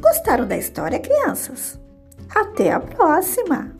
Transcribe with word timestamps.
Gostaram 0.00 0.46
da 0.46 0.56
história, 0.56 0.98
crianças? 0.98 1.78
Até 2.34 2.72
a 2.72 2.80
próxima! 2.80 3.70